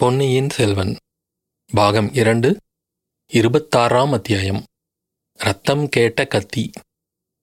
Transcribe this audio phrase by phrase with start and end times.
[0.00, 0.96] பொன்னியின் செல்வன்
[1.72, 2.56] பாகம் இரண்டு
[3.32, 4.64] இருபத்தாறாம் அத்தியாயம்.
[5.38, 6.70] ரத்தம் கேட்ட கத்தி.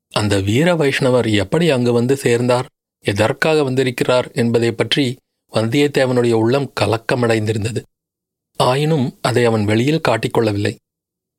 [0.10, 2.66] அந்த வீர வைஷ்ணவர் எப்படி அங்கு வந்து சேர்ந்தார்
[3.00, 5.16] எதற்காக வந்திருக்கிறார் என்பதை பற்றி
[5.52, 7.82] வந்தியத்தேவனுடைய உள்ளம் கலக்கமடைந்திருந்தது.
[8.58, 10.76] ஆயினும் அதை அவன் வெளியில் காட்டிக்கொள்ளவில்லை.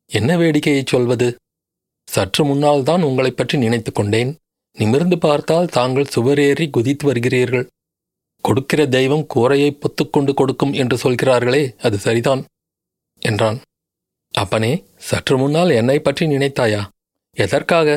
[0.07, 1.37] என்ன வேடிக்கையைச் சொல்வது?
[2.11, 4.37] சற்று முன்னால் தான் உங்களைப் பற்றி நினைத்து கொண்டேன்.
[4.73, 7.69] நிமிர்ந்து பார்த்தால் தாங்கள் சுவரேறி குதித்து வருகிறீர்கள்.
[8.45, 12.45] கொடுக்கிற தெய்வம் கூரையை பொத்துக்கொண்டு கொடுக்கும் என்று சொல்கிறார்களே அது சரிதான்
[13.23, 13.59] என்றான்.
[14.35, 16.83] அப்பனே சற்று முன்னால் என்னை பற்றி நினைத்தாயா?
[17.37, 17.89] எதற்காக?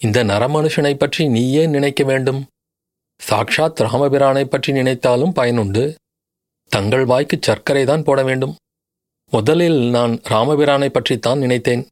[0.00, 2.40] இந்த நரமனுஷனை பற்றி நீயே நினைக்க வேண்டும்?
[3.20, 5.94] சாக்ஷாத் ராமபிரானை பற்றி நினைத்தாலும் பயனுண்டு
[6.70, 8.54] தங்கள் வாய்க்கு சர்க்கரை தான் போட வேண்டும்.
[9.32, 11.82] முதலில் நான் ராமபிரானை பற்றித்தான் நினைத்தேன்.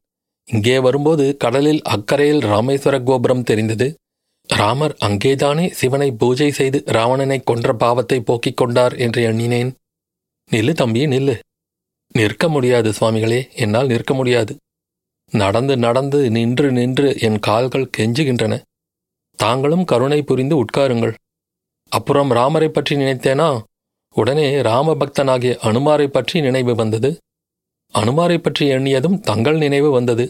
[0.47, 3.87] இங்கே வரும்போது கடலில் அக்கறையில் ராமேஸ்வர கோபுரம் தெரிந்தது.
[4.51, 9.71] ராமர் அங்கேதானே சிவனை பூஜை செய்து ராவணனை கொன்ற பாவத்தை போக்கிக் கொண்டார் என்று எண்ணினேன்.
[10.51, 11.35] நில்லு தம்பி நில்லு.
[12.15, 14.55] நிற்க முடியாது சுவாமிகளே என்னால் நிற்க முடியாது.
[15.33, 18.53] நடந்து நடந்து நின்று நின்று என் கால்கள் கெஞ்சுகின்றன.
[19.35, 21.13] தாங்களும் கருணை புரிந்து உட்காருங்கள்.
[21.91, 23.61] அப்புறம் ராமரை பற்றி நினைத்தேனா?
[24.15, 27.09] உடனே ராமபக்தனாகிய அனுமாரை பற்றி நினைவு வந்தது.
[27.93, 30.25] அனுமாரை பற்றி எண்ணியதும் தங்கள் நினைவு வந்தது.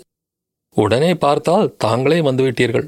[0.75, 2.87] உடனே பார்த்தால் தாங்களே வந்துவிட்டீர்கள்.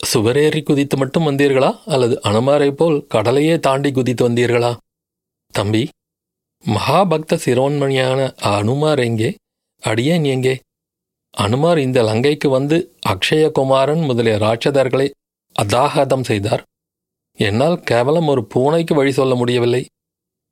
[0.00, 1.78] சுவரேறி குதித்து மட்டும் வந்தீர்களா?
[1.84, 4.76] அல்லது அனுமாரை போல் கடலையே தாண்டி குதித்து வந்தீர்களா?
[5.54, 5.88] தம்பி
[6.74, 9.34] மகாபக்த சிரோன்மணியான அனுமார் எங்கே?
[9.82, 10.60] அடியேன் எங்கே?
[11.30, 15.10] அனுமார் இந்த லங்கைக்கு வந்து அக்ஷயகுமாரன் முதலிய ராட்சதர்களை
[15.56, 16.62] அதாகதம் செய்தார்.
[17.38, 19.86] என்னால் கேவலம் ஒரு பூனைக்கு வழி சொல்ல முடியவில்லை.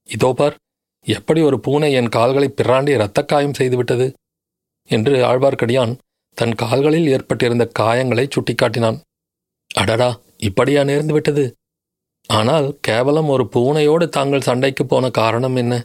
[0.04, 0.56] இதோ பார்
[1.02, 4.12] எப்படி ஒரு பூனை என் கால்களை பிராண்டி இரத்தக்காயம் செய்துவிட்டது?
[4.86, 5.98] என்று ஆழ்வார்க்கடியான்
[6.34, 8.98] தன் கால்களில் ஏற்பட்டிருந்த காயங்களை சுட்டிக்காட்டினான்.
[9.74, 11.56] அடடா இப்படியா நேர்ந்து விட்டது?
[12.26, 15.84] ஆனால் கேவலம் ஒரு பூனையோடு தாங்கள் சண்டைக்கு போன காரணம் என்ன?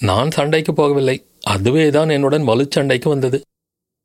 [0.00, 1.16] நான் சண்டைக்கு போகவில்லை.
[1.40, 3.42] அதுவேதான் என்னுடன் வலுச்சண்டைக்கு வந்தது.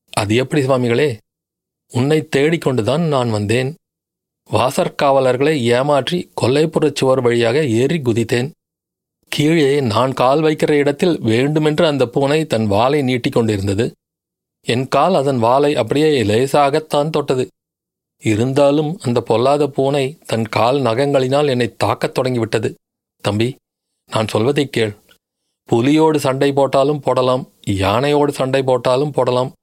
[0.09, 1.17] அது எப்படி சுவாமிகளே?
[1.91, 3.75] உன்னை தேடிக்கொண்டுதான் நான் வந்தேன்.
[4.51, 8.51] வாசற்காவலர்களை ஏமாற்றி கொல்லைப்புறச் சுவர் வழியாக ஏறி குதித்தேன்.
[9.27, 13.91] கீழே நான் கால் வைக்கிற இடத்தில் வேண்டுமென்று அந்த பூனை தன் வாலை நீட்டிக் கொண்டிருந்தது
[14.61, 17.47] என் கால் அதன் வாலை அப்படியே லேசாகத்தான் தொட்டது.
[18.23, 22.75] இருந்தாலும் அந்த பொல்லாத பூனை தன் கால் நகங்களினால் என்னை தாக்கத் தொடங்கிவிட்டது.
[23.21, 23.55] தம்பி
[24.05, 24.95] நான் சொல்வதைக் கேள்.
[25.63, 29.53] புலியோடு சண்டை போட்டாலும் போடலாம் யானையோடு சண்டை போட்டாலும் போடலாம்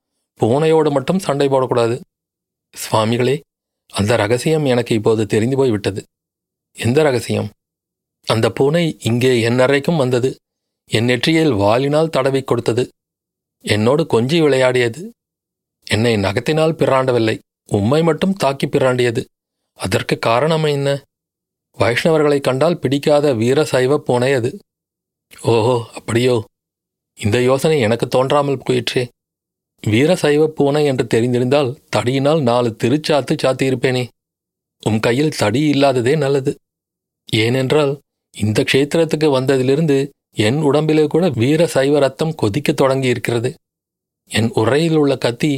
[0.41, 2.01] பூனையோடு மட்டும் சண்டை போடக்கூடாது.
[2.77, 3.41] சுவாமிகளே
[3.89, 6.05] அந்த ரகசியம் எனக்கு இப்போது தெரிந்து போய்விட்டது.
[6.73, 7.51] எந்த ரகசியம்?
[8.27, 10.37] அந்த பூனை இங்கே என் அறைக்கும் வந்தது.
[10.91, 12.89] என் நெற்றியில் வாலினால் தடவி கொடுத்தது.
[13.61, 15.11] என்னோடு கொஞ்சி விளையாடியது.
[15.91, 17.39] என்னை நகத்தினால் பிறாண்டவில்லை
[17.71, 19.23] உம்மை மட்டும் தாக்கி பிராண்டியது.
[19.79, 20.89] அதற்கு காரணம் என்ன?
[21.79, 24.51] வைஷ்ணவர்களை கண்டால் பிடிக்காத வீர சைவ பூனை அது.
[25.43, 26.37] ஓஹோ அப்படியோ.
[27.19, 29.09] இந்த யோசனை எனக்கு தோன்றாமல் போயிற்றே.
[29.83, 34.05] வீர சைவ பூனை என்று தெரிந்திருந்தால் தடியினால் நாலு திருச்சாத்து சாத்தியிருப்பேனே.
[34.83, 36.53] உம் கையில் தடி இல்லாததே நல்லது.
[37.29, 37.93] ஏனென்றால்
[38.35, 39.99] இந்த க்ஷேத்திரத்துக்கு வந்ததிலிருந்து
[40.37, 43.51] என் உடம்பிலே கூட வீர சைவ ரத்தம் கொதிக்க தொடங்கி இருக்கிறது
[44.31, 45.53] என் உரையில் உள்ள கத்தி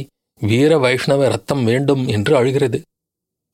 [0.47, 2.81] வீர வைஷ்ணவ ரத்தம் வேண்டும் என்று அழுகிறது.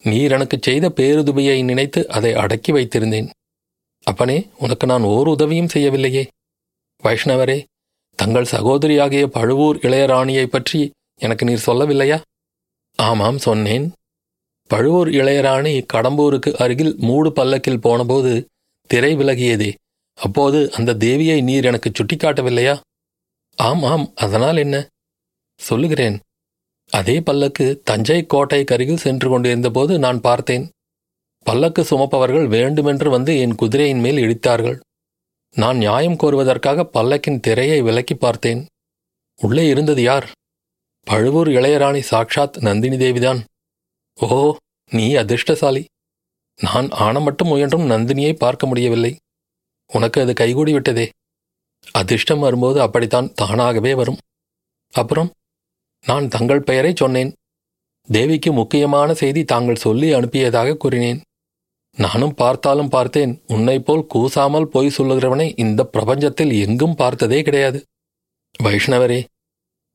[0.04, 3.30] நீர் எனக்கு செய்த பேருதுபையை நினைத்து அதை அடக்கி வைத்திருந்தேன்.
[4.04, 6.24] அப்பனே உனக்கு நான் ஓர் உதவியும் செய்யவில்லையே.
[7.04, 7.58] வைஷ்ணவரே
[8.20, 12.22] தங்கள் சகோதரியாகிய பழுவூர் இளையராணியை பற்றி எனக்கு நீர் சொல்லவில்லையா?
[12.96, 13.92] ஆமாம் சொன்னேன்.
[14.68, 18.34] பழுவூர் இளையராணி கடம்பூருக்கு அருகில் மூடு பல்லக்கில் போனபோது
[18.90, 19.70] திரை விலகியதே.
[20.18, 22.76] அப்போது அந்த தேவியை நீர் எனக்கு சுட்டிக்காட்டவில்லையா?
[23.56, 24.88] ஆம் ஆம் அதனால் என்ன?
[25.60, 26.18] சொல்லுகிறேன்.
[26.90, 30.70] அதே பல்லக்கு தஞ்சை கோட்டைக்கு அருகில் சென்று கொண்டிருந்தபோது நான் பார்த்தேன்.
[31.40, 34.80] பல்லக்கு சுமப்பவர்கள் வேண்டுமென்று வந்து என் குதிரையின் மேல் இடித்தார்கள்.
[35.56, 38.66] நான் நியாயம் கோருவதற்காக பல்லக்கின் திரையை விலக்கி பார்த்தேன்.
[39.42, 40.32] உள்ளே இருந்தது யார்?
[41.04, 43.44] பழுவூர் இளையராணி சாக்ஷாத் நந்தினி தேவிதான்.
[44.22, 44.56] ஓ
[44.90, 45.86] நீ அதிர்ஷ்டசாலி.
[46.62, 49.18] நான் ஆன மட்டும் முயன்றும் நந்தினியை பார்க்க முடியவில்லை.
[49.88, 51.10] உனக்கு அது கைகூடி விட்டதே.
[51.92, 54.18] அதிர்ஷ்டம் வரும்போது அப்படித்தான் தானாகவே வரும்.
[54.92, 55.32] அப்புறம்?
[56.06, 57.34] நான் தங்கள் பெயரை சொன்னேன்.
[58.08, 61.22] தேவிக்கு முக்கியமான செய்தி தாங்கள் சொல்லி அனுப்பியதாக கூறினேன்.
[61.96, 67.84] நானும் பார்த்தாலும் பார்த்தேன் உன்னை போல் கூசாமல் போய் சொல்லுகிறவனை இந்த பிரபஞ்சத்தில் எங்கும் பார்த்ததே கிடையாது.
[68.64, 69.24] வைஷ்ணவரே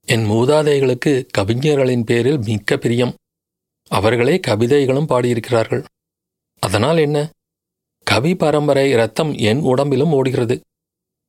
[0.06, 3.14] என் மூதாதைகளுக்கு கவிஞர்களின் பேரில் மிக்க பிரியம்.
[3.88, 5.84] அவர்களே கவிதைகளும் பாடியிருக்கிறார்கள்.
[6.58, 7.30] அதனால் என்ன?
[8.04, 10.60] கவி பரம்பரை ரத்தம் என் உடம்பிலும் ஓடுகிறது.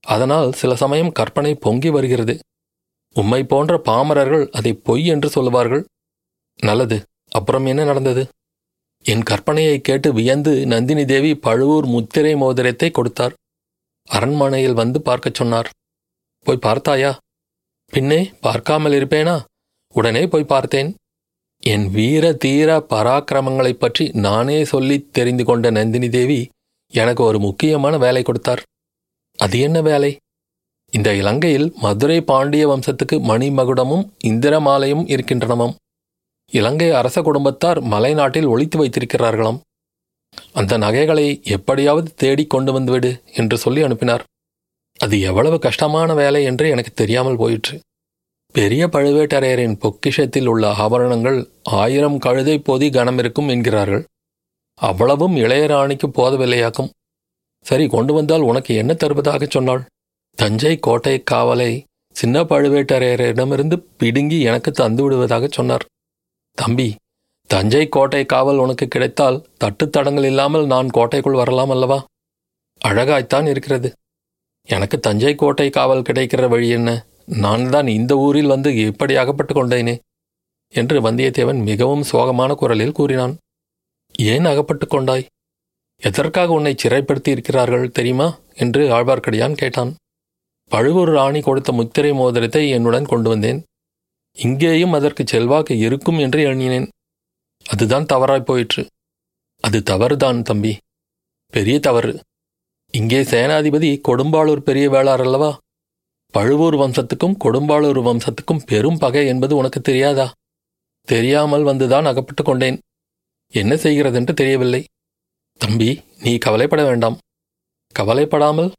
[0.01, 2.39] அதனால் சில சமயம் கற்பனை பொங்கி வருகிறது.
[3.19, 5.85] உம்மை போன்ற பாமரர்கள் அதை பொய் என்று சொல்லுவார்கள்?
[6.61, 7.03] நல்லது.
[7.31, 8.27] அப்புறம் என்ன நடந்தது?
[9.03, 13.33] என் கற்பனையை கேட்டு வியந்து நந்தினி தேவி பழுவூர் முத்திரை மோதிரத்தை கொடுத்தார்.
[14.05, 15.69] அரண்மனையில் வந்து பார்க்கச் சொன்னார்.
[16.43, 17.17] போய் பார்த்தாயா?
[17.85, 19.43] பின்னே பார்க்காமல் இருப்பேனா?
[19.93, 20.95] உடனே போய் பார்த்தேன்.
[21.59, 26.49] என் வீர தீர பராக்கிரமங்களைப் பற்றி நானே சொல்லி தெரிந்து கொண்ட நந்தினி தேவி
[26.91, 28.63] எனக்கு ஒரு முக்கியமான வேலை கொடுத்தார்.
[29.37, 30.17] அது என்ன வேலை?
[30.91, 35.75] இந்த இலங்கையில் மதுரை பாண்டிய வம்சத்துக்கு மணிமகுடமும் இந்திரமாலையும் இருக்கின்றனமாம்.
[36.51, 39.59] இலங்கை அரச குடும்பத்தார் மலைநாட்டில் ஒழித்து வைத்திருக்கிறார்களாம்.
[40.53, 44.23] அந்த நகைகளை எப்படியாவது தேடிக் கொண்டு வந்துவிடு என்று சொல்லி அனுப்பினார்.
[44.99, 47.79] அது எவ்வளவு கஷ்டமான வேலை என்று எனக்கு தெரியாமல் போயிற்று.
[48.51, 54.03] பெரிய பழுவேட்டரையரின் பொக்கிஷத்தில் உள்ள ஆபரணங்கள் ஆயிரம் கழுதை போதி கனம் இருக்கும் என்கிறார்கள்.
[54.73, 56.89] அவ்வளவும் இளையராணிக்கு போதவில்லையாக்கும்.
[57.65, 59.83] சரி கொண்டு வந்தால் உனக்கு என்ன தருவதாகச் சொன்னாள்?
[60.37, 61.83] தஞ்சை கோட்டை காவலை
[62.15, 65.85] சின்ன பழுவேட்டரையரிடமிருந்து பிடுங்கி எனக்கு தந்து விடுவதாக சொன்னார்.
[66.57, 66.95] தம்பி
[67.49, 72.05] தஞ்சை கோட்டை காவல் உனக்கு கிடைத்தால் தட்டுத்தடங்கள் இல்லாமல் நான் கோட்டைக்குள் வரலாம் அல்லவா?
[72.81, 73.93] அழகாய்த்தான் இருக்கிறது.
[74.69, 77.05] எனக்கு தஞ்சை கோட்டை காவல் கிடைக்கிற வழி என்ன?
[77.25, 79.95] நான் தான் இந்த ஊரில் வந்து எப்படி அகப்பட்டு கொண்டேனே
[80.73, 83.37] என்று வந்தியத்தேவன் மிகவும் சோகமான குரலில் கூறினான்.
[84.19, 85.25] ஏன் அகப்பட்டு கொண்டாய்?
[86.01, 88.37] எதற்காக உன்னை சிறைப்படுத்தி இருக்கிறார்கள் தெரியுமா?
[88.53, 89.95] என்று ஆழ்வார்க்கடியான் கேட்டான்.
[90.71, 93.63] பழுவூர் ராணி கொடுத்த முத்திரை மோதிரத்தை என்னுடன் கொண்டு வந்தேன்.
[94.37, 96.87] இங்கேயும் அதற்கு செல்வாக்கு இருக்கும் என்று எண்ணினேன்.
[97.65, 98.87] அதுதான் தவறாய் போயிற்று.
[99.59, 100.77] அது தவறுதான் தம்பி.
[101.49, 102.19] பெரிய தவறு.
[102.91, 105.57] இங்கே சேனாதிபதி கொடும்பாளூர் பெரிய வேளார் அல்லவா?
[106.33, 110.31] பழுவூர் வம்சத்துக்கும் கொடும்பாளூர் வம்சத்துக்கும் பெரும் பகை என்பது உனக்கு தெரியாதா?
[111.07, 112.79] தெரியாமல் வந்துதான் அகப்பட்டு கொண்டேன்.
[113.53, 114.83] என்ன செய்கிறதென்று தெரியவில்லை.
[115.61, 115.89] தம்பி
[116.19, 117.17] நீ கவலைப்பட வேண்டாம்.
[117.95, 118.71] கவலைப்படாமல்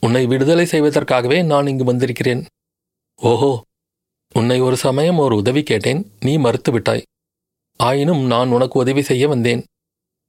[0.00, 2.46] உன்னை விடுதலை செய்வதற்காகவே நான் இங்கு வந்திருக்கிறேன்.
[3.16, 3.62] ஓஹோ
[4.34, 7.02] உன்னை ஒரு சமயம் ஒரு உதவி கேட்டேன் நீ மறுத்து விட்டாய்.
[7.76, 9.64] ஆயினும் நான் உனக்கு உதவி செய்ய வந்தேன்.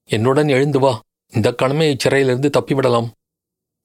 [0.06, 1.02] என்னுடன் எழுந்து வா
[1.34, 3.10] இந்த கணமே இச்சிறையிலிருந்து தப்பிவிடலாம்.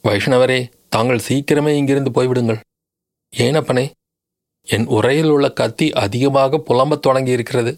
[0.04, 2.60] வைஷ்ணவரே தாங்கள் சீக்கிரமே இங்கிருந்து போய்விடுங்கள்.
[3.32, 3.90] ஏனப்பனே
[4.62, 7.72] என் உரையில் உள்ள கத்தி அதிகமாக புலம்பத் தொடங்கியிருக்கிறது.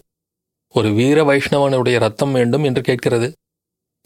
[0.73, 3.33] ஒரு வீர வைஷ்ணவனுடைய ரத்தம் வேண்டும் என்று கேட்கிறது.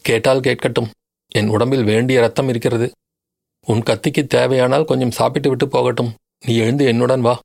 [0.04, 0.90] கேட்டால் கேட்கட்டும்
[1.28, 2.90] என் உடம்பில் வேண்டிய ரத்தம் இருக்கிறது.
[3.66, 6.14] உன் கத்திக்கு தேவையானால் கொஞ்சம் சாப்பிட்டு விட்டு போகட்டும்.
[6.46, 7.40] நீ எழுந்து என்னுடன் வா.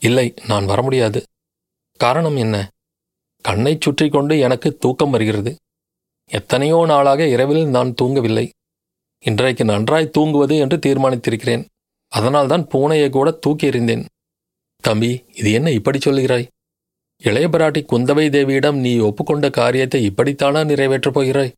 [0.00, 1.22] இல்லை நான் வர முடியாது.
[1.96, 2.70] காரணம் என்ன?
[3.42, 5.56] கண்ணைச் சுற்றி கொண்டு எனக்கு தூக்கம் வருகிறது.
[6.26, 8.48] எத்தனையோ நாளாக இரவில் நான் தூங்கவில்லை.
[9.18, 11.64] இன்றைக்கு நன்றாய் தூங்குவது என்று தீர்மானித்திருக்கிறேன்.
[12.08, 14.04] அதனால்தான் பூனையை கூட தூக்கி எறிந்தேன்.
[14.82, 16.46] தம்பி இது என்ன இப்படி சொல்லுகிறாய்?
[17.22, 21.52] இளையபராட்டி குந்தவை தேவியிடம் நீ ஒப்புக்கொண்ட காரியத்தை இப்படித்தானா நிறைவேற்றப் போகிறாய்?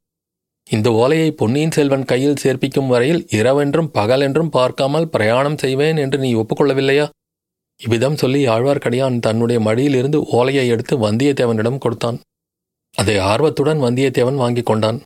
[0.66, 7.08] இந்த ஓலையை பொன்னியின் செல்வன் கையில் சேர்ப்பிக்கும் வரையில் இரவென்றும் பகலென்றும் பார்க்காமல் பிரயாணம் செய்வேன் என்று நீ ஒப்புக்கொள்ளவில்லையா?
[7.76, 12.20] இவ்விதம் சொல்லி ஆழ்வார்க்கடியான் தன்னுடைய மடியிலிருந்து ஓலையை எடுத்து வந்தியத்தேவனிடம் கொடுத்தான்.
[12.94, 15.02] அதை ஆர்வத்துடன் வந்தியத்தேவன் வாங்கிக் கொண்டான்.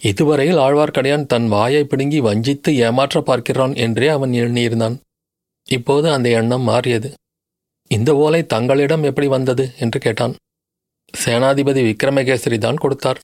[0.00, 4.96] இதுவரையில் ஆழ்வார்க்கடியான் தன் வாயை பிடுங்கி வஞ்சித்து ஏமாற்ற பார்க்கிறான் என்றே அவன் எண்ணியிருந்தான்.
[5.68, 7.14] இப்போது அந்த எண்ணம் மாறியது.
[7.90, 9.70] இந்த ஓலை தங்களிடம் எப்படி வந்தது?
[9.78, 10.34] என்று கேட்டான்.
[11.24, 13.20] சேனாதிபதி விக்ரமகேசரி தான் கொடுத்தார்.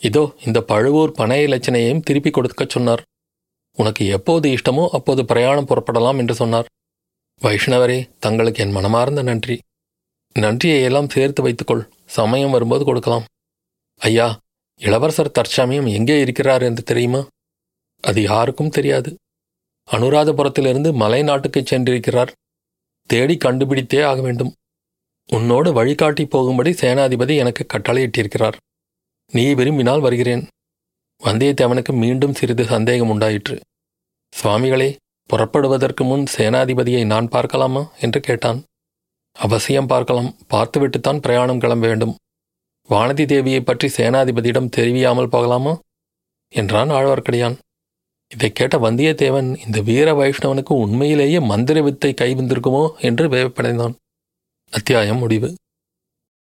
[0.00, 3.02] இதோ இந்த பழுவூர் பனைய இலச்சினையையும் திருப்பி கொடுக்கச் சொன்னார்.
[3.76, 6.66] உனக்கு எப்போது இஷ்டமோ அப்போது பிரயாணம் புறப்படலாம் என்று சொன்னார்.
[7.40, 9.58] வைஷ்ணவரே தங்களுக்கு என் மனமார்ந்த நன்றி.
[10.34, 11.88] நன்றியை எல்லாம் சேர்த்து வைத்துக்கொள்.
[12.06, 13.24] சமயம் வரும்போது கொடுக்கலாம்.
[13.96, 14.38] ஐயா
[14.80, 17.26] இளவரசர் தற்சமயம் எங்கே இருக்கிறார் என்று தெரியுமா?
[18.00, 19.16] அது யாருக்கும் தெரியாது.
[19.88, 22.28] அனுராதபுரத்திலிருந்து மலை நாட்டுக்குச் சென்றிருக்கிறார்.
[23.06, 24.54] தேடி கண்டுபிடித்தே ஆக வேண்டும்.
[25.28, 28.58] உன்னோடு வழிகாட்டி போகும்படி சேனாதிபதி எனக்கு கட்டளையிட்டிருக்கிறார்.
[29.32, 30.46] நீ விரும்பினால் வருகிறேன்.
[31.24, 33.60] வந்தியத்தேவனுக்கு மீண்டும் சிறிது சந்தேகம் உண்டாயிற்று.
[34.42, 34.96] சுவாமிகளே
[35.26, 37.92] புறப்படுவதற்கு முன் சேனாதிபதியை நான் பார்க்கலாமா?
[38.00, 38.62] என்று கேட்டான்.
[39.32, 40.34] அவசியம் பார்க்கலாம்.
[40.46, 42.16] பார்த்துவிட்டுத்தான் பிரயாணம் கிளம்ப வேண்டும்.
[42.88, 45.78] வானதி தேவியை பற்றி சேனாதிபதியிடம் தெரிவியாமல் போகலாமா?
[46.54, 47.58] என்றான் ஆழ்வார்க்கடியான்.
[48.34, 52.98] இதைக் கேட்ட வந்தியத்தேவன் இந்த வீர வைஷ்ணவனுக்கு உண்மையிலேயே மந்திர வித்தை கைவந்திருக்குமோ?
[53.00, 53.94] என்று வேவப்படைந்தான்
[54.70, 55.54] அத்தியாயம் முடிவு.